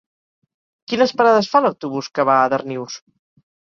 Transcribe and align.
Quines 0.93 1.13
parades 1.21 1.51
fa 1.53 1.63
l'autobús 1.69 2.13
que 2.19 2.29
va 2.33 2.43
a 2.43 2.53
Darnius? 2.57 3.03